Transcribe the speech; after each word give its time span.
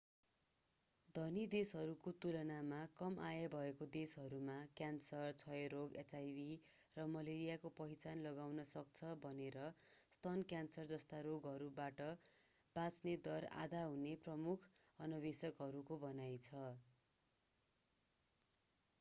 धनी 1.09 1.41
देशहरूको 1.49 2.11
तुलनामा 2.21 2.77
कम 2.95 3.19
आय 3.25 3.43
भएका 3.51 3.87
देशहरूमा 3.95 4.55
क्यान्सर 4.75 5.35
क्षयरोग 5.35 5.97
एचआईभी 6.03 6.45
र 6.97 7.05
मलेरियाको 7.11 7.71
पहिचान 7.75 8.25
लगाउन 8.25 8.65
सक्छ 8.71 9.11
भनेर 9.21 9.59
स्तन 10.11 10.47
क्यान्सर 10.47 10.89
जस्ता 10.93 11.21
रोगहरूबाट 11.23 12.03
बाँच्ने 12.75 13.15
दर 13.23 13.49
आधा 13.61 13.85
हुने 13.85 14.17
प्रमुख 14.25 14.69
अन्वेषकहरूको 14.99 16.01
भनाइ 16.01 16.43
छ 16.43 16.65